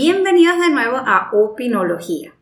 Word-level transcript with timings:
Bienvenidos 0.00 0.60
de 0.60 0.70
nuevo 0.70 0.96
a 0.96 1.28
Opinología. 1.32 2.32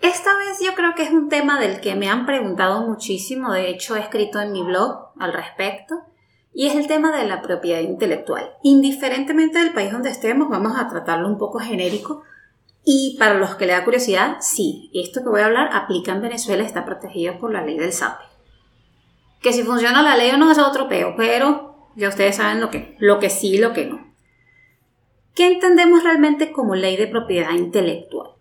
Esta 0.00 0.30
vez 0.38 0.58
yo 0.64 0.74
creo 0.74 0.94
que 0.94 1.02
es 1.02 1.10
un 1.10 1.28
tema 1.28 1.60
del 1.60 1.82
que 1.82 1.94
me 1.96 2.08
han 2.08 2.24
preguntado 2.24 2.80
muchísimo, 2.88 3.52
de 3.52 3.68
hecho 3.68 3.94
he 3.94 4.00
escrito 4.00 4.40
en 4.40 4.52
mi 4.52 4.62
blog 4.62 5.10
al 5.18 5.34
respecto, 5.34 5.96
y 6.54 6.68
es 6.68 6.74
el 6.74 6.86
tema 6.86 7.14
de 7.14 7.26
la 7.26 7.42
propiedad 7.42 7.80
intelectual. 7.80 8.54
Indiferentemente 8.62 9.58
del 9.58 9.74
país 9.74 9.92
donde 9.92 10.08
estemos, 10.08 10.48
vamos 10.48 10.78
a 10.78 10.88
tratarlo 10.88 11.28
un 11.28 11.36
poco 11.36 11.58
genérico. 11.58 12.22
Y 12.82 13.18
para 13.18 13.34
los 13.34 13.54
que 13.56 13.66
le 13.66 13.74
da 13.74 13.84
curiosidad, 13.84 14.38
sí, 14.40 14.90
esto 14.94 15.22
que 15.22 15.28
voy 15.28 15.42
a 15.42 15.46
hablar 15.48 15.68
aplica 15.74 16.12
en 16.12 16.22
Venezuela, 16.22 16.64
está 16.64 16.86
protegido 16.86 17.38
por 17.38 17.52
la 17.52 17.66
ley 17.66 17.76
del 17.76 17.92
SAPE. 17.92 18.24
Que 19.42 19.52
si 19.52 19.62
funciona 19.62 20.00
la 20.00 20.16
ley 20.16 20.30
o 20.30 20.38
no 20.38 20.50
es 20.50 20.56
otro 20.56 20.88
peo, 20.88 21.16
pero 21.18 21.90
ya 21.96 22.08
ustedes 22.08 22.36
saben 22.36 22.62
lo 22.62 22.70
que, 22.70 22.96
lo 22.98 23.18
que 23.18 23.28
sí 23.28 23.56
y 23.56 23.58
lo 23.58 23.74
que 23.74 23.84
no. 23.84 24.11
¿Qué 25.34 25.46
entendemos 25.46 26.04
realmente 26.04 26.52
como 26.52 26.74
ley 26.74 26.96
de 26.98 27.06
propiedad 27.06 27.52
intelectual? 27.52 28.32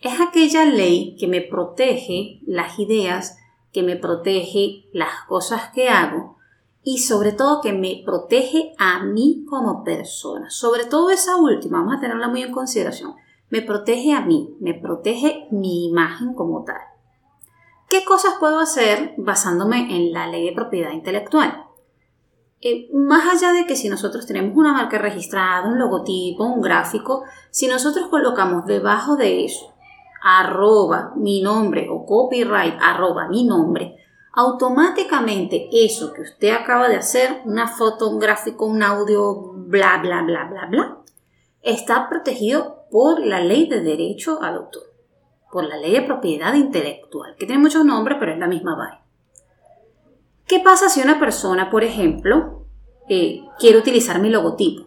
Es 0.00 0.18
aquella 0.20 0.64
ley 0.64 1.14
que 1.20 1.26
me 1.26 1.42
protege 1.42 2.40
las 2.46 2.78
ideas, 2.78 3.36
que 3.72 3.82
me 3.82 3.96
protege 3.96 4.86
las 4.94 5.24
cosas 5.28 5.70
que 5.74 5.90
hago 5.90 6.38
y 6.82 6.98
sobre 6.98 7.32
todo 7.32 7.60
que 7.60 7.74
me 7.74 8.02
protege 8.06 8.72
a 8.78 9.04
mí 9.04 9.44
como 9.50 9.84
persona. 9.84 10.48
Sobre 10.48 10.84
todo 10.84 11.10
esa 11.10 11.36
última, 11.36 11.80
vamos 11.80 11.98
a 11.98 12.00
tenerla 12.00 12.28
muy 12.28 12.42
en 12.42 12.52
consideración. 12.52 13.16
Me 13.50 13.60
protege 13.60 14.14
a 14.14 14.22
mí, 14.22 14.56
me 14.60 14.72
protege 14.72 15.46
mi 15.50 15.88
imagen 15.88 16.32
como 16.32 16.64
tal. 16.64 16.80
¿Qué 17.90 18.02
cosas 18.04 18.36
puedo 18.40 18.60
hacer 18.60 19.12
basándome 19.18 19.94
en 19.94 20.12
la 20.12 20.26
ley 20.26 20.46
de 20.46 20.52
propiedad 20.54 20.92
intelectual? 20.92 21.66
Eh, 22.62 22.88
más 22.92 23.26
allá 23.26 23.52
de 23.52 23.66
que 23.66 23.74
si 23.74 23.88
nosotros 23.88 24.26
tenemos 24.26 24.54
una 24.54 24.74
marca 24.74 24.98
registrada, 24.98 25.66
un 25.66 25.78
logotipo, 25.78 26.44
un 26.44 26.60
gráfico, 26.60 27.24
si 27.50 27.66
nosotros 27.66 28.08
colocamos 28.08 28.66
debajo 28.66 29.16
de 29.16 29.44
eso 29.44 29.72
arroba 30.22 31.12
mi 31.16 31.40
nombre 31.40 31.88
o 31.90 32.04
copyright 32.04 32.74
arroba 32.80 33.28
mi 33.28 33.44
nombre, 33.44 33.96
automáticamente 34.34 35.68
eso 35.72 36.12
que 36.12 36.22
usted 36.22 36.50
acaba 36.50 36.88
de 36.88 36.96
hacer, 36.96 37.40
una 37.44 37.66
foto, 37.66 38.08
un 38.10 38.18
gráfico, 38.18 38.66
un 38.66 38.82
audio, 38.82 39.52
bla, 39.54 39.98
bla, 40.02 40.22
bla, 40.22 40.44
bla, 40.44 40.66
bla, 40.66 40.98
está 41.62 42.08
protegido 42.08 42.84
por 42.90 43.24
la 43.24 43.40
ley 43.40 43.68
de 43.68 43.80
derecho 43.80 44.42
al 44.42 44.56
autor, 44.56 44.82
por 45.50 45.64
la 45.64 45.78
ley 45.78 45.92
de 45.92 46.02
propiedad 46.02 46.54
intelectual, 46.54 47.36
que 47.36 47.46
tiene 47.46 47.62
muchos 47.62 47.84
nombres, 47.84 48.18
pero 48.20 48.32
es 48.32 48.38
la 48.38 48.46
misma 48.46 48.76
vaina. 48.76 49.00
¿Qué 50.46 50.58
pasa 50.60 50.88
si 50.88 51.00
una 51.00 51.20
persona, 51.20 51.70
por 51.70 51.84
ejemplo, 51.84 52.59
eh, 53.10 53.42
quiere 53.58 53.76
utilizar 53.76 54.20
mi 54.20 54.30
logotipo? 54.30 54.86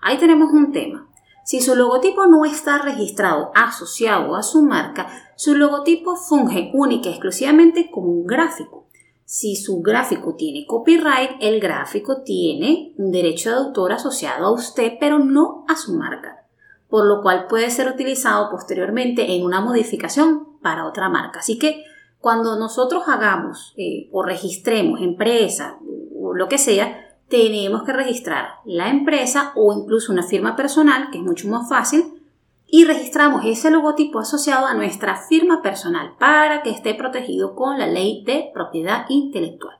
Ahí 0.00 0.18
tenemos 0.18 0.52
un 0.52 0.70
tema. 0.70 1.08
Si 1.44 1.60
su 1.60 1.74
logotipo 1.74 2.26
no 2.26 2.44
está 2.44 2.78
registrado, 2.82 3.50
asociado 3.54 4.36
a 4.36 4.42
su 4.42 4.62
marca, 4.62 5.08
su 5.34 5.54
logotipo 5.54 6.14
funge 6.14 6.70
única 6.74 7.08
y 7.08 7.12
exclusivamente 7.12 7.90
como 7.90 8.08
un 8.08 8.26
gráfico. 8.26 8.86
Si 9.24 9.56
su 9.56 9.80
gráfico 9.80 10.34
tiene 10.34 10.66
copyright, 10.66 11.30
el 11.40 11.58
gráfico 11.58 12.22
tiene 12.22 12.92
un 12.98 13.10
derecho 13.10 13.48
de 13.48 13.56
autor 13.56 13.92
asociado 13.92 14.44
a 14.44 14.52
usted, 14.52 14.92
pero 15.00 15.18
no 15.18 15.64
a 15.68 15.76
su 15.76 15.94
marca, 15.94 16.44
por 16.90 17.06
lo 17.06 17.22
cual 17.22 17.46
puede 17.48 17.70
ser 17.70 17.88
utilizado 17.88 18.50
posteriormente 18.50 19.34
en 19.34 19.42
una 19.42 19.62
modificación 19.62 20.58
para 20.60 20.86
otra 20.86 21.08
marca. 21.08 21.40
Así 21.40 21.58
que 21.58 21.82
cuando 22.20 22.58
nosotros 22.58 23.04
hagamos 23.08 23.72
eh, 23.78 24.10
o 24.12 24.22
registremos 24.22 25.00
empresa 25.00 25.78
o 26.20 26.34
lo 26.34 26.48
que 26.48 26.58
sea, 26.58 27.11
tenemos 27.32 27.84
que 27.84 27.94
registrar 27.94 28.56
la 28.66 28.90
empresa 28.90 29.52
o 29.56 29.72
incluso 29.72 30.12
una 30.12 30.22
firma 30.22 30.54
personal, 30.54 31.08
que 31.10 31.16
es 31.16 31.24
mucho 31.24 31.48
más 31.48 31.66
fácil, 31.66 32.22
y 32.66 32.84
registramos 32.84 33.46
ese 33.46 33.70
logotipo 33.70 34.18
asociado 34.18 34.66
a 34.66 34.74
nuestra 34.74 35.16
firma 35.16 35.62
personal 35.62 36.14
para 36.18 36.62
que 36.62 36.68
esté 36.68 36.92
protegido 36.92 37.54
con 37.54 37.78
la 37.78 37.86
ley 37.86 38.22
de 38.26 38.50
propiedad 38.52 39.06
intelectual. 39.08 39.78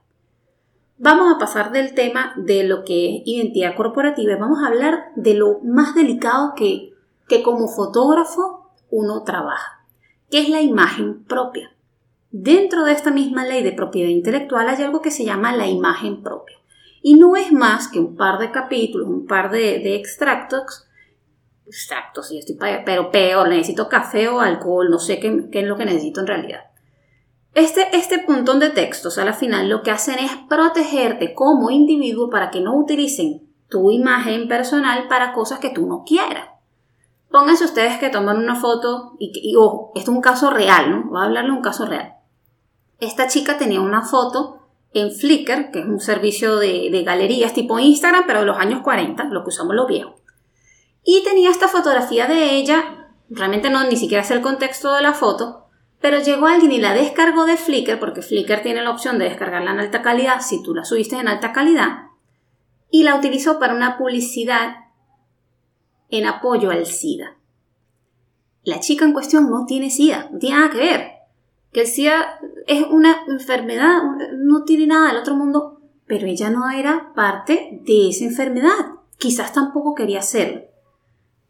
Vamos 0.96 1.30
a 1.30 1.38
pasar 1.38 1.72
del 1.72 1.92
tema 1.92 2.32
de 2.36 2.64
lo 2.64 2.84
que 2.84 3.16
es 3.16 3.22
identidad 3.26 3.76
corporativa 3.76 4.32
y 4.32 4.40
vamos 4.40 4.60
a 4.62 4.68
hablar 4.68 5.12
de 5.16 5.34
lo 5.34 5.58
más 5.62 5.94
delicado 5.94 6.54
que, 6.56 6.94
que 7.28 7.42
como 7.42 7.68
fotógrafo 7.68 8.70
uno 8.90 9.24
trabaja, 9.24 9.84
que 10.30 10.40
es 10.40 10.48
la 10.48 10.62
imagen 10.62 11.22
propia. 11.24 11.70
Dentro 12.30 12.84
de 12.84 12.92
esta 12.92 13.10
misma 13.10 13.44
ley 13.44 13.62
de 13.62 13.72
propiedad 13.72 14.08
intelectual 14.08 14.70
hay 14.70 14.82
algo 14.82 15.02
que 15.02 15.10
se 15.10 15.26
llama 15.26 15.54
la 15.54 15.66
imagen 15.66 16.22
propia. 16.22 16.61
Y 17.02 17.14
no 17.14 17.36
es 17.36 17.52
más 17.52 17.88
que 17.88 17.98
un 17.98 18.16
par 18.16 18.38
de 18.38 18.50
capítulos, 18.50 19.08
un 19.08 19.26
par 19.26 19.50
de, 19.50 19.96
extractos, 19.96 20.86
extractos, 21.66 22.28
sí, 22.28 22.38
estoy 22.38 22.56
pero 22.84 23.10
peor, 23.10 23.48
necesito 23.48 23.88
café 23.88 24.28
o 24.28 24.40
alcohol, 24.40 24.88
no 24.88 24.98
sé 24.98 25.18
qué, 25.18 25.48
es 25.50 25.64
lo 25.64 25.76
que 25.76 25.84
necesito 25.84 26.20
en 26.20 26.26
realidad. 26.26 26.60
Este, 27.54 27.94
este 27.96 28.20
puntón 28.20 28.60
de 28.60 28.70
textos 28.70 29.18
a 29.18 29.24
la 29.24 29.34
final 29.34 29.68
lo 29.68 29.82
que 29.82 29.90
hacen 29.90 30.18
es 30.18 30.30
protegerte 30.48 31.34
como 31.34 31.70
individuo 31.70 32.30
para 32.30 32.50
que 32.50 32.60
no 32.60 32.74
utilicen 32.76 33.42
tu 33.68 33.90
imagen 33.90 34.48
personal 34.48 35.08
para 35.08 35.32
cosas 35.32 35.58
que 35.58 35.70
tú 35.70 35.86
no 35.86 36.04
quieras. 36.04 36.48
Pónganse 37.30 37.64
ustedes 37.64 37.98
que 37.98 38.10
toman 38.10 38.38
una 38.38 38.54
foto 38.54 39.16
y, 39.18 39.32
y 39.34 39.50
esto 39.52 39.92
es 39.94 40.08
un 40.08 40.20
caso 40.20 40.50
real, 40.50 40.90
¿no? 40.90 41.10
Voy 41.10 41.20
a 41.20 41.24
hablarle 41.24 41.50
de 41.50 41.56
un 41.56 41.62
caso 41.62 41.86
real 41.86 42.16
esta 43.02 43.26
chica 43.26 43.58
tenía 43.58 43.80
una 43.80 44.02
foto 44.02 44.61
en 44.94 45.10
Flickr, 45.10 45.70
que 45.70 45.80
es 45.80 45.86
un 45.86 46.00
servicio 46.00 46.56
de, 46.56 47.02
galerías 47.04 47.54
tipo 47.54 47.78
Instagram, 47.78 48.24
pero 48.26 48.40
de 48.40 48.46
los 48.46 48.58
años 48.58 48.82
40, 48.82 49.24
lo 49.24 49.42
que 49.42 49.48
usamos 49.48 49.74
los 49.74 49.86
viejos. 49.86 50.14
Y 51.04 51.22
tenía 51.24 51.50
esta 51.50 51.68
fotografía 51.68 52.26
de 52.26 52.56
ella, 52.56 53.08
realmente 53.30 53.70
no 53.70 53.84
ni 53.84 53.96
siquiera 53.96 54.22
sé 54.22 54.34
el 54.34 54.42
contexto 54.42 54.94
de 54.94 55.02
la 55.02 55.14
foto, 55.14 55.66
pero 56.00 56.20
llegó 56.20 56.46
alguien 56.46 56.72
y 56.72 56.78
la 56.78 56.94
descargó 56.94 57.44
de 57.46 57.56
Flickr, 57.56 57.98
porque 57.98 58.22
Flickr 58.22 58.62
tiene 58.62 58.82
la 58.82 58.90
opción 58.90 59.18
de 59.18 59.26
descargarla 59.26 59.72
en 59.72 59.80
alta 59.80 60.02
calidad 60.02 60.40
si 60.40 60.62
tú 60.62 60.74
la 60.74 60.84
subiste 60.84 61.16
en 61.16 61.28
alta 61.28 61.52
calidad, 61.52 62.08
y 62.90 63.04
la 63.04 63.14
utilizó 63.14 63.58
para 63.58 63.74
una 63.74 63.96
publicidad 63.96 64.76
en 66.10 66.26
apoyo 66.26 66.70
al 66.70 66.84
SIDA. 66.84 67.36
La 68.64 68.80
chica 68.80 69.04
en 69.04 69.12
cuestión 69.12 69.50
no 69.50 69.64
tiene 69.66 69.90
SIDA, 69.90 70.28
no 70.30 70.38
tiene 70.38 70.56
nada 70.56 70.70
que 70.70 70.78
ver 70.78 71.21
que 71.72 71.82
el 71.82 71.86
SIDA 71.86 72.38
es 72.66 72.84
una 72.88 73.24
enfermedad, 73.26 74.02
no 74.36 74.64
tiene 74.64 74.86
nada 74.86 75.08
del 75.08 75.18
otro 75.18 75.34
mundo, 75.34 75.80
pero 76.06 76.26
ella 76.26 76.50
no 76.50 76.70
era 76.70 77.12
parte 77.14 77.80
de 77.82 78.10
esa 78.10 78.24
enfermedad. 78.24 78.96
Quizás 79.18 79.52
tampoco 79.52 79.94
quería 79.94 80.18
hacerlo. 80.18 80.62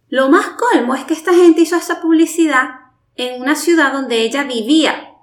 Lo 0.09 0.29
más 0.29 0.47
colmo 0.51 0.95
es 0.95 1.05
que 1.05 1.15
esta 1.15 1.33
gente 1.33 1.63
hizo 1.63 1.77
esa 1.77 2.01
publicidad 2.01 2.69
en 3.17 3.41
una 3.41 3.57
ciudad 3.57 3.93
donde 3.93 4.23
ella 4.23 4.45
vivía 4.45 5.15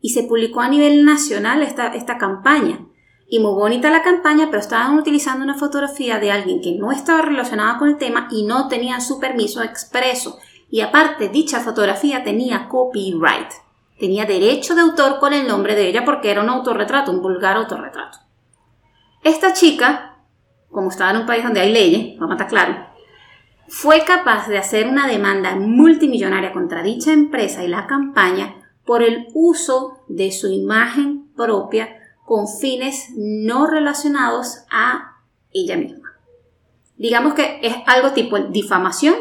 y 0.00 0.10
se 0.10 0.22
publicó 0.22 0.60
a 0.60 0.68
nivel 0.68 1.04
nacional 1.04 1.62
esta, 1.62 1.88
esta 1.88 2.16
campaña. 2.16 2.86
Y 3.28 3.40
muy 3.40 3.54
bonita 3.54 3.90
la 3.90 4.02
campaña, 4.02 4.46
pero 4.46 4.60
estaban 4.60 4.96
utilizando 4.96 5.44
una 5.44 5.58
fotografía 5.58 6.20
de 6.20 6.30
alguien 6.30 6.60
que 6.60 6.76
no 6.76 6.92
estaba 6.92 7.22
relacionada 7.22 7.76
con 7.76 7.88
el 7.88 7.98
tema 7.98 8.28
y 8.30 8.44
no 8.44 8.68
tenía 8.68 9.00
su 9.00 9.18
permiso 9.18 9.62
expreso. 9.64 10.38
Y 10.70 10.80
aparte, 10.80 11.28
dicha 11.28 11.60
fotografía 11.60 12.22
tenía 12.22 12.68
copyright. 12.68 13.65
Tenía 13.98 14.26
derecho 14.26 14.74
de 14.74 14.82
autor 14.82 15.18
con 15.18 15.32
el 15.32 15.46
nombre 15.46 15.74
de 15.74 15.88
ella 15.88 16.04
porque 16.04 16.30
era 16.30 16.42
un 16.42 16.50
autorretrato, 16.50 17.10
un 17.10 17.22
vulgar 17.22 17.56
autorretrato. 17.56 18.18
Esta 19.22 19.52
chica, 19.52 20.18
como 20.70 20.90
estaba 20.90 21.10
en 21.10 21.18
un 21.18 21.26
país 21.26 21.42
donde 21.42 21.60
hay 21.60 21.72
leyes, 21.72 22.18
vamos 22.18 22.32
a 22.32 22.44
estar 22.44 22.48
claro, 22.48 22.86
fue 23.68 24.04
capaz 24.04 24.48
de 24.48 24.58
hacer 24.58 24.86
una 24.86 25.08
demanda 25.08 25.56
multimillonaria 25.56 26.52
contra 26.52 26.82
dicha 26.82 27.12
empresa 27.12 27.64
y 27.64 27.68
la 27.68 27.86
campaña 27.86 28.54
por 28.84 29.02
el 29.02 29.26
uso 29.34 30.04
de 30.08 30.30
su 30.30 30.48
imagen 30.48 31.28
propia 31.34 31.88
con 32.24 32.46
fines 32.48 33.10
no 33.16 33.66
relacionados 33.66 34.64
a 34.70 35.16
ella 35.52 35.76
misma. 35.76 36.12
Digamos 36.96 37.34
que 37.34 37.60
es 37.62 37.74
algo 37.86 38.12
tipo 38.12 38.38
difamación 38.38 39.14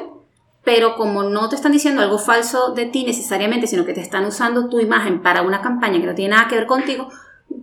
pero 0.66 0.96
como 0.96 1.24
no 1.24 1.48
te 1.48 1.56
están 1.56 1.72
diciendo 1.72 2.02
algo 2.02 2.18
falso 2.18 2.74
de 2.74 2.88
ti 2.88 3.06
necesariamente, 3.06 3.68
sino 3.68 3.86
que 3.86 3.94
te 3.94 4.02
están 4.02 4.26
usando 4.26 4.68
tu 4.68 4.80
imagen 4.80 5.22
para 5.22 5.44
una 5.44 5.62
campaña 5.62 6.02
que 6.02 6.08
no 6.08 6.16
tiene 6.16 6.36
nada 6.36 6.50
que 6.50 6.56
ver 6.56 6.66
contigo, 6.66 7.08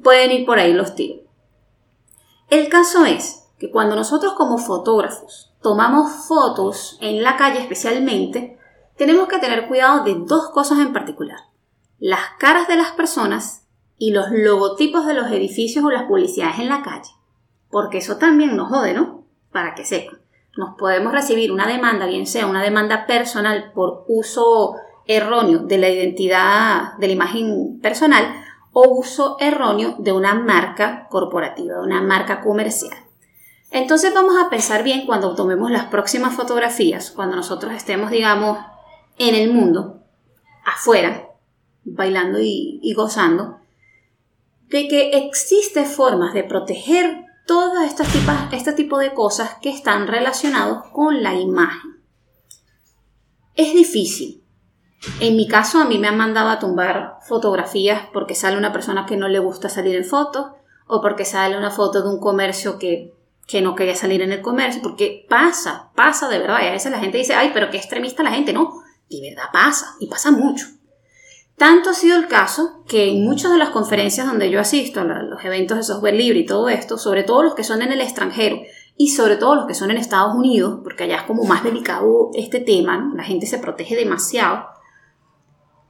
pueden 0.02 0.30
ir 0.30 0.46
por 0.46 0.60
ahí 0.60 0.72
los 0.72 0.94
tiros. 0.94 1.22
El 2.48 2.68
caso 2.68 3.04
es 3.04 3.48
que 3.58 3.72
cuando 3.72 3.96
nosotros 3.96 4.34
como 4.34 4.56
fotógrafos 4.56 5.52
tomamos 5.60 6.26
fotos 6.28 6.96
en 7.00 7.24
la 7.24 7.36
calle 7.36 7.60
especialmente, 7.60 8.56
tenemos 8.96 9.26
que 9.26 9.38
tener 9.38 9.66
cuidado 9.66 10.04
de 10.04 10.14
dos 10.14 10.50
cosas 10.50 10.78
en 10.78 10.92
particular. 10.92 11.40
Las 11.98 12.20
caras 12.38 12.68
de 12.68 12.76
las 12.76 12.92
personas 12.92 13.66
y 13.98 14.12
los 14.12 14.30
logotipos 14.30 15.06
de 15.06 15.14
los 15.14 15.30
edificios 15.32 15.84
o 15.84 15.90
las 15.90 16.04
publicidades 16.04 16.60
en 16.60 16.68
la 16.68 16.82
calle. 16.82 17.10
Porque 17.68 17.98
eso 17.98 18.16
también 18.16 18.54
nos 18.54 18.68
jode, 18.68 18.94
¿no? 18.94 19.24
Para 19.50 19.74
que 19.74 19.84
sepan 19.84 20.21
nos 20.56 20.76
podemos 20.76 21.12
recibir 21.12 21.52
una 21.52 21.66
demanda, 21.66 22.06
bien 22.06 22.26
sea 22.26 22.46
una 22.46 22.62
demanda 22.62 23.06
personal 23.06 23.72
por 23.74 24.04
uso 24.08 24.76
erróneo 25.06 25.60
de 25.60 25.78
la 25.78 25.88
identidad 25.88 26.94
de 26.98 27.06
la 27.06 27.12
imagen 27.12 27.80
personal 27.80 28.24
o 28.72 28.88
uso 28.88 29.36
erróneo 29.40 29.96
de 29.98 30.12
una 30.12 30.34
marca 30.34 31.06
corporativa, 31.10 31.74
de 31.74 31.82
una 31.82 32.02
marca 32.02 32.40
comercial. 32.40 32.96
Entonces 33.70 34.12
vamos 34.12 34.34
a 34.36 34.50
pensar 34.50 34.82
bien 34.82 35.06
cuando 35.06 35.34
tomemos 35.34 35.70
las 35.70 35.86
próximas 35.86 36.34
fotografías, 36.34 37.10
cuando 37.10 37.36
nosotros 37.36 37.72
estemos, 37.72 38.10
digamos, 38.10 38.58
en 39.18 39.34
el 39.34 39.50
mundo, 39.50 40.00
afuera, 40.64 41.28
bailando 41.84 42.38
y, 42.40 42.92
gozando, 42.94 43.58
de 44.68 44.88
que 44.88 45.10
existe 45.26 45.84
formas 45.84 46.34
de 46.34 46.44
proteger 46.44 47.24
todas 47.46 47.86
estas 47.86 48.08
este 48.52 48.72
tipo 48.72 48.98
de 48.98 49.14
cosas 49.14 49.56
que 49.60 49.70
están 49.70 50.06
relacionados 50.06 50.86
con 50.92 51.22
la 51.22 51.34
imagen. 51.34 52.02
Es 53.54 53.74
difícil. 53.74 54.42
En 55.20 55.36
mi 55.36 55.48
caso, 55.48 55.78
a 55.78 55.84
mí 55.84 55.98
me 55.98 56.08
han 56.08 56.16
mandado 56.16 56.48
a 56.48 56.58
tumbar 56.58 57.18
fotografías 57.26 58.06
porque 58.12 58.34
sale 58.34 58.56
una 58.56 58.72
persona 58.72 59.04
que 59.04 59.16
no 59.16 59.28
le 59.28 59.40
gusta 59.40 59.68
salir 59.68 59.96
en 59.96 60.04
fotos 60.04 60.52
o 60.86 61.00
porque 61.00 61.24
sale 61.24 61.56
una 61.56 61.70
foto 61.70 62.02
de 62.02 62.08
un 62.08 62.20
comercio 62.20 62.78
que 62.78 63.12
que 63.46 63.60
no 63.60 63.74
quería 63.74 63.96
salir 63.96 64.22
en 64.22 64.32
el 64.32 64.40
comercio, 64.40 64.80
porque 64.82 65.26
pasa, 65.28 65.90
pasa 65.94 66.28
de 66.28 66.38
verdad. 66.38 66.60
Y 66.62 66.68
a 66.68 66.72
veces 66.72 66.92
la 66.92 67.00
gente 67.00 67.18
dice, 67.18 67.34
ay, 67.34 67.50
pero 67.52 67.70
qué 67.70 67.76
extremista 67.76 68.22
la 68.22 68.30
gente. 68.30 68.52
No, 68.52 68.82
de 69.10 69.20
verdad 69.20 69.50
pasa, 69.52 69.94
y 70.00 70.06
pasa 70.06 70.30
mucho. 70.30 70.66
Tanto 71.62 71.90
ha 71.90 71.94
sido 71.94 72.16
el 72.16 72.26
caso 72.26 72.82
que 72.88 73.08
en 73.08 73.22
muchas 73.22 73.52
de 73.52 73.58
las 73.58 73.70
conferencias 73.70 74.26
donde 74.26 74.50
yo 74.50 74.58
asisto, 74.58 75.04
los 75.04 75.44
eventos 75.44 75.76
de 75.76 75.84
software 75.84 76.16
libre 76.16 76.40
y 76.40 76.44
todo 76.44 76.68
esto, 76.68 76.98
sobre 76.98 77.22
todo 77.22 77.44
los 77.44 77.54
que 77.54 77.62
son 77.62 77.82
en 77.82 77.92
el 77.92 78.00
extranjero 78.00 78.62
y 78.96 79.10
sobre 79.10 79.36
todo 79.36 79.54
los 79.54 79.66
que 79.66 79.74
son 79.74 79.92
en 79.92 79.96
Estados 79.96 80.34
Unidos, 80.34 80.80
porque 80.82 81.04
allá 81.04 81.18
es 81.18 81.22
como 81.22 81.44
más 81.44 81.62
delicado 81.62 82.30
este 82.34 82.58
tema, 82.58 83.12
la 83.14 83.22
gente 83.22 83.46
se 83.46 83.58
protege 83.58 83.94
demasiado, 83.94 84.64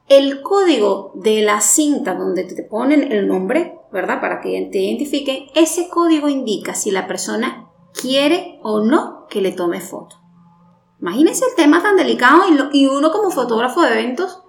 el 0.09 0.43
código 0.43 1.11
de 1.15 1.41
la 1.41 1.59
cinta 1.59 2.13
donde 2.13 2.43
te 2.43 2.61
ponen 2.61 3.11
el 3.11 3.27
nombre, 3.27 3.79
¿verdad? 3.91 4.21
Para 4.21 4.41
que 4.41 4.69
te 4.71 4.77
identifiquen, 4.77 5.47
ese 5.55 5.89
código 5.89 6.29
indica 6.29 6.75
si 6.75 6.91
la 6.91 7.07
persona 7.07 7.71
quiere 7.99 8.59
o 8.61 8.81
no 8.81 9.25
que 9.27 9.41
le 9.41 9.51
tome 9.51 9.81
foto. 9.81 10.17
Imagínense 11.01 11.45
el 11.45 11.55
tema 11.55 11.81
tan 11.81 11.97
delicado 11.97 12.43
y, 12.71 12.85
uno 12.85 13.11
como 13.11 13.31
fotógrafo 13.31 13.81
de 13.81 13.93
eventos, 13.93 14.42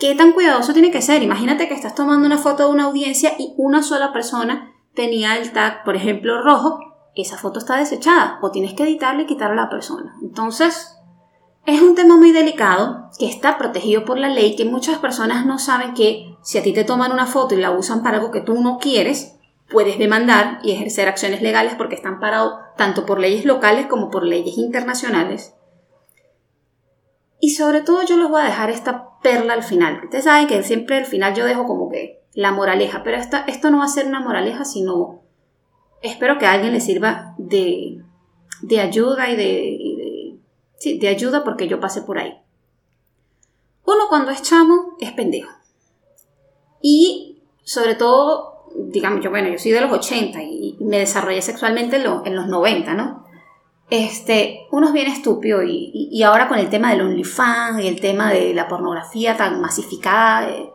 ¿qué 0.00 0.14
tan 0.14 0.32
cuidadoso 0.32 0.72
tiene 0.72 0.90
que 0.90 1.02
ser? 1.02 1.22
Imagínate 1.22 1.68
que 1.68 1.74
estás 1.74 1.94
tomando 1.94 2.26
una 2.26 2.38
foto 2.38 2.64
de 2.64 2.70
una 2.70 2.84
audiencia 2.84 3.34
y 3.38 3.52
una 3.58 3.82
sola 3.82 4.12
persona 4.12 4.74
tenía 4.94 5.36
el 5.36 5.52
tag, 5.52 5.84
por 5.84 5.94
ejemplo, 5.94 6.42
rojo, 6.42 6.78
esa 7.14 7.36
foto 7.36 7.58
está 7.58 7.76
desechada 7.76 8.38
o 8.40 8.50
tienes 8.50 8.72
que 8.72 8.84
editarle 8.84 9.24
y 9.24 9.26
quitarle 9.26 9.60
a 9.60 9.64
la 9.64 9.70
persona. 9.70 10.16
Entonces, 10.22 10.96
es 11.66 11.82
un 11.82 11.94
tema 11.94 12.16
muy 12.16 12.32
delicado 12.32 13.10
que 13.18 13.28
está 13.28 13.58
protegido 13.58 14.04
por 14.06 14.18
la 14.18 14.28
ley, 14.28 14.56
que 14.56 14.64
muchas 14.64 14.98
personas 14.98 15.44
no 15.44 15.58
saben 15.58 15.92
que 15.92 16.34
si 16.42 16.56
a 16.56 16.62
ti 16.62 16.72
te 16.72 16.84
toman 16.84 17.12
una 17.12 17.26
foto 17.26 17.54
y 17.54 17.58
la 17.58 17.70
usan 17.70 18.02
para 18.02 18.16
algo 18.16 18.30
que 18.30 18.40
tú 18.40 18.60
no 18.62 18.78
quieres, 18.78 19.36
puedes 19.70 19.98
demandar 19.98 20.60
y 20.62 20.72
ejercer 20.72 21.08
acciones 21.08 21.42
legales 21.42 21.74
porque 21.76 21.94
están 21.94 22.20
parados 22.20 22.54
tanto 22.76 23.04
por 23.04 23.20
leyes 23.20 23.44
locales 23.44 23.86
como 23.86 24.10
por 24.10 24.24
leyes 24.24 24.56
internacionales. 24.56 25.54
Y 27.40 27.50
sobre 27.50 27.80
todo 27.80 28.04
yo 28.04 28.16
les 28.16 28.28
voy 28.28 28.42
a 28.42 28.44
dejar 28.44 28.70
esta 28.70 29.18
perla 29.22 29.54
al 29.54 29.62
final. 29.62 30.00
Ustedes 30.04 30.24
saben 30.24 30.46
que 30.46 30.62
siempre 30.62 30.96
al 30.96 31.06
final 31.06 31.34
yo 31.34 31.44
dejo 31.44 31.66
como 31.66 31.88
que 31.88 32.22
la 32.34 32.52
moraleja, 32.52 33.02
pero 33.02 33.16
esta, 33.16 33.44
esto 33.46 33.70
no 33.70 33.78
va 33.78 33.84
a 33.84 33.88
ser 33.88 34.06
una 34.06 34.20
moraleja, 34.20 34.64
sino 34.64 35.22
espero 36.02 36.38
que 36.38 36.46
a 36.46 36.52
alguien 36.52 36.72
le 36.72 36.80
sirva 36.80 37.34
de, 37.38 38.02
de 38.62 38.80
ayuda 38.80 39.30
y 39.30 39.36
de, 39.36 40.00
Sí, 40.80 40.98
de 40.98 41.08
ayuda 41.08 41.44
porque 41.44 41.68
yo 41.68 41.78
pasé 41.78 42.00
por 42.00 42.18
ahí. 42.18 42.40
Uno 43.84 44.08
cuando 44.08 44.30
es 44.30 44.40
chamo 44.40 44.96
es 44.98 45.12
pendejo. 45.12 45.52
Y 46.80 47.42
sobre 47.64 47.94
todo, 47.94 48.64
digamos, 48.74 49.22
yo, 49.22 49.28
bueno, 49.28 49.50
yo 49.50 49.58
soy 49.58 49.72
de 49.72 49.82
los 49.82 49.92
80 49.92 50.42
y, 50.42 50.78
me 50.80 50.98
desarrollé 50.98 51.42
sexualmente 51.42 51.96
en, 51.96 52.04
los 52.34 52.46
90, 52.48 52.94
¿no? 52.94 53.26
Este, 53.90 54.68
uno 54.70 54.86
es 54.86 54.92
bien 54.92 55.08
estúpido 55.08 55.64
y, 55.64 56.22
ahora 56.22 56.48
con 56.48 56.58
el 56.58 56.70
tema 56.70 56.92
del 56.92 57.02
OnlyFans 57.02 57.82
y 57.82 57.88
el 57.88 58.00
tema 58.00 58.30
de 58.30 58.54
la 58.54 58.68
pornografía 58.68 59.36
tan 59.36 59.60
masificada, 59.60 60.48
eh, 60.48 60.70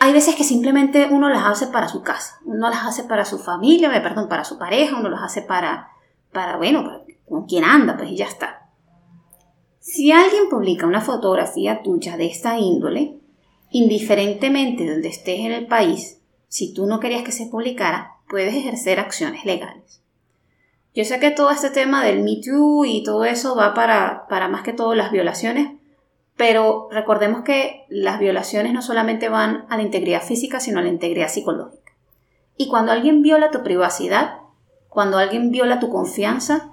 hay 0.00 0.12
veces 0.12 0.34
que 0.34 0.42
simplemente 0.42 1.06
uno 1.10 1.28
las 1.28 1.44
hace 1.44 1.66
para 1.66 1.86
su 1.86 2.02
casa, 2.02 2.40
uno 2.46 2.70
las 2.70 2.84
hace 2.84 3.04
para 3.04 3.26
su 3.26 3.38
familia, 3.38 3.90
perdón, 4.02 4.28
para 4.28 4.44
su 4.44 4.58
pareja, 4.58 4.98
uno 4.98 5.10
las 5.10 5.22
hace 5.22 5.42
para, 5.42 5.90
para 6.32 6.56
bueno, 6.56 7.04
con 7.28 7.44
quien 7.46 7.64
anda, 7.64 7.96
pues 7.96 8.10
y 8.10 8.16
ya 8.16 8.26
está. 8.26 8.70
Si 9.78 10.10
alguien 10.10 10.48
publica 10.48 10.86
una 10.86 11.02
fotografía 11.02 11.82
tuya 11.82 12.16
de 12.16 12.26
esta 12.26 12.58
índole, 12.58 13.18
indiferentemente 13.70 14.84
de 14.84 14.92
donde 14.92 15.08
estés 15.08 15.40
en 15.40 15.52
el 15.52 15.66
país, 15.66 16.22
si 16.48 16.72
tú 16.72 16.86
no 16.86 17.00
querías 17.00 17.22
que 17.22 17.32
se 17.32 17.46
publicara, 17.46 18.12
puedes 18.30 18.54
ejercer 18.54 18.98
acciones 18.98 19.44
legales. 19.44 20.03
Yo 20.94 21.04
sé 21.04 21.18
que 21.18 21.32
todo 21.32 21.50
este 21.50 21.70
tema 21.70 22.04
del 22.04 22.22
Me 22.22 22.36
Too 22.36 22.84
y 22.84 23.02
todo 23.02 23.24
eso 23.24 23.56
va 23.56 23.74
para, 23.74 24.28
para 24.28 24.46
más 24.46 24.62
que 24.62 24.72
todo 24.72 24.94
las 24.94 25.10
violaciones, 25.10 25.72
pero 26.36 26.88
recordemos 26.92 27.42
que 27.42 27.84
las 27.88 28.20
violaciones 28.20 28.72
no 28.72 28.80
solamente 28.80 29.28
van 29.28 29.66
a 29.70 29.76
la 29.76 29.82
integridad 29.82 30.22
física, 30.22 30.60
sino 30.60 30.78
a 30.78 30.82
la 30.82 30.88
integridad 30.88 31.28
psicológica. 31.28 31.92
Y 32.56 32.68
cuando 32.68 32.92
alguien 32.92 33.22
viola 33.22 33.50
tu 33.50 33.64
privacidad, 33.64 34.38
cuando 34.88 35.18
alguien 35.18 35.50
viola 35.50 35.80
tu 35.80 35.90
confianza, 35.90 36.70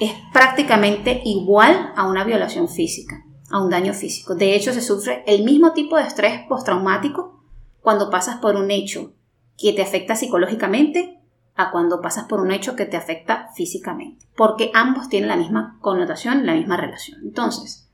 es 0.00 0.12
prácticamente 0.34 1.22
igual 1.24 1.94
a 1.96 2.06
una 2.06 2.24
violación 2.24 2.68
física, 2.68 3.24
a 3.50 3.62
un 3.62 3.70
daño 3.70 3.94
físico. 3.94 4.34
De 4.34 4.54
hecho, 4.54 4.74
se 4.74 4.82
sufre 4.82 5.24
el 5.26 5.44
mismo 5.44 5.72
tipo 5.72 5.96
de 5.96 6.02
estrés 6.02 6.42
postraumático 6.46 7.42
cuando 7.80 8.10
pasas 8.10 8.36
por 8.36 8.56
un 8.56 8.70
hecho 8.70 9.14
que 9.56 9.72
te 9.72 9.80
afecta 9.80 10.14
psicológicamente 10.14 11.21
a 11.56 11.70
cuando 11.70 12.00
pasas 12.00 12.24
por 12.24 12.40
un 12.40 12.50
hecho 12.50 12.76
que 12.76 12.86
te 12.86 12.96
afecta 12.96 13.50
físicamente, 13.54 14.26
porque 14.36 14.70
ambos 14.74 15.08
tienen 15.08 15.28
la 15.28 15.36
misma 15.36 15.78
connotación, 15.80 16.46
la 16.46 16.54
misma 16.54 16.76
relación. 16.76 17.20
Entonces, 17.22 17.88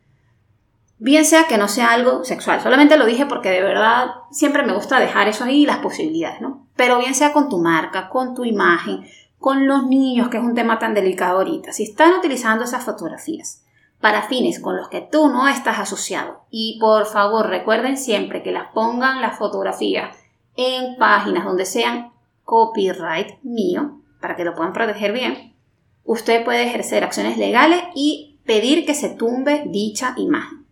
bien 0.98 1.24
sea 1.24 1.46
que 1.48 1.58
no 1.58 1.68
sea 1.68 1.92
algo 1.92 2.24
sexual, 2.24 2.60
solamente 2.60 2.96
lo 2.96 3.06
dije 3.06 3.26
porque 3.26 3.50
de 3.50 3.62
verdad 3.62 4.10
siempre 4.30 4.62
me 4.62 4.74
gusta 4.74 5.00
dejar 5.00 5.28
eso 5.28 5.44
ahí 5.44 5.62
y 5.62 5.66
las 5.66 5.78
posibilidades, 5.78 6.40
¿no? 6.40 6.66
Pero 6.76 6.98
bien 6.98 7.14
sea 7.14 7.32
con 7.32 7.48
tu 7.48 7.58
marca, 7.58 8.08
con 8.08 8.34
tu 8.34 8.44
imagen, 8.44 9.04
con 9.38 9.66
los 9.66 9.86
niños, 9.86 10.28
que 10.28 10.36
es 10.36 10.42
un 10.42 10.54
tema 10.54 10.78
tan 10.78 10.94
delicado 10.94 11.38
ahorita, 11.38 11.72
si 11.72 11.84
están 11.84 12.14
utilizando 12.14 12.64
esas 12.64 12.84
fotografías 12.84 13.64
para 14.00 14.22
fines 14.22 14.60
con 14.60 14.76
los 14.76 14.88
que 14.88 15.00
tú 15.00 15.28
no 15.28 15.48
estás 15.48 15.80
asociado, 15.80 16.42
y 16.50 16.78
por 16.80 17.06
favor 17.06 17.48
recuerden 17.48 17.96
siempre 17.96 18.44
que 18.44 18.52
las 18.52 18.70
pongan 18.72 19.20
las 19.20 19.36
fotografías 19.36 20.16
en 20.56 20.96
páginas 20.96 21.44
donde 21.44 21.64
sean 21.64 22.12
copyright 22.48 23.42
mío, 23.42 24.00
para 24.20 24.36
que 24.36 24.44
lo 24.44 24.54
puedan 24.54 24.72
proteger 24.72 25.12
bien, 25.12 25.54
usted 26.04 26.44
puede 26.44 26.64
ejercer 26.64 27.04
acciones 27.04 27.36
legales 27.36 27.82
y 27.94 28.38
pedir 28.46 28.86
que 28.86 28.94
se 28.94 29.10
tumbe 29.10 29.64
dicha 29.66 30.14
imagen. 30.16 30.66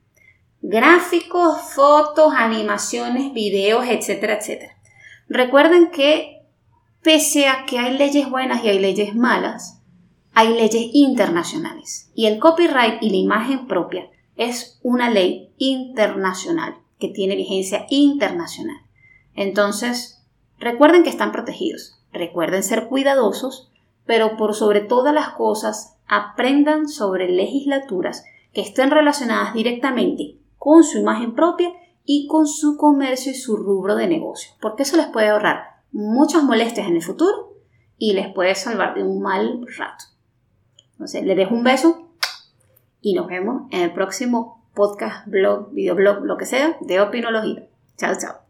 Gráficos, 0.62 1.60
fotos, 1.74 2.32
animaciones, 2.34 3.32
videos, 3.34 3.84
etcétera, 3.86 4.38
etcétera. 4.38 4.76
Recuerden 5.28 5.90
que 5.90 6.36
Pese 7.06 7.46
a 7.46 7.66
que 7.66 7.78
hay 7.78 7.96
leyes 7.96 8.28
buenas 8.28 8.64
y 8.64 8.68
hay 8.68 8.80
leyes 8.80 9.14
malas, 9.14 9.80
hay 10.34 10.54
leyes 10.54 10.90
internacionales. 10.92 12.10
Y 12.16 12.26
el 12.26 12.40
copyright 12.40 13.00
y 13.00 13.10
la 13.10 13.16
imagen 13.16 13.68
propia 13.68 14.10
es 14.34 14.80
una 14.82 15.08
ley 15.08 15.52
internacional 15.56 16.78
que 16.98 17.06
tiene 17.06 17.36
vigencia 17.36 17.86
internacional. 17.90 18.78
Entonces, 19.36 20.25
recuerden 20.58 21.02
que 21.02 21.10
están 21.10 21.32
protegidos, 21.32 21.98
recuerden 22.12 22.62
ser 22.62 22.88
cuidadosos, 22.88 23.70
pero 24.04 24.36
por 24.36 24.54
sobre 24.54 24.80
todas 24.80 25.14
las 25.14 25.30
cosas, 25.30 25.96
aprendan 26.06 26.88
sobre 26.88 27.28
legislaturas 27.28 28.24
que 28.52 28.60
estén 28.60 28.90
relacionadas 28.90 29.52
directamente 29.54 30.36
con 30.58 30.84
su 30.84 30.98
imagen 30.98 31.34
propia 31.34 31.72
y 32.04 32.26
con 32.28 32.46
su 32.46 32.76
comercio 32.76 33.32
y 33.32 33.34
su 33.34 33.56
rubro 33.56 33.96
de 33.96 34.06
negocio, 34.06 34.52
porque 34.60 34.84
eso 34.84 34.96
les 34.96 35.06
puede 35.06 35.28
ahorrar 35.28 35.76
muchas 35.92 36.42
molestias 36.44 36.86
en 36.86 36.96
el 36.96 37.02
futuro 37.02 37.54
y 37.98 38.12
les 38.12 38.32
puede 38.32 38.54
salvar 38.54 38.94
de 38.94 39.02
un 39.02 39.20
mal 39.20 39.66
rato. 39.76 40.04
Entonces, 40.92 41.24
les 41.24 41.36
dejo 41.36 41.54
un 41.54 41.64
beso 41.64 42.08
y 43.00 43.14
nos 43.14 43.26
vemos 43.26 43.62
en 43.70 43.82
el 43.82 43.92
próximo 43.92 44.64
podcast, 44.74 45.26
blog, 45.26 45.72
videoblog, 45.72 46.24
lo 46.24 46.36
que 46.36 46.46
sea, 46.46 46.76
de 46.80 47.00
Opinología. 47.00 47.66
Chao, 47.96 48.14
chao. 48.18 48.45